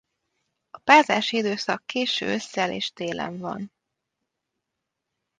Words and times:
A 0.69 0.77
párzási 0.77 1.37
időszak 1.37 1.85
késő 1.85 2.25
ősszel 2.25 2.71
és 2.71 2.91
télen 2.93 3.37
van. 3.39 3.71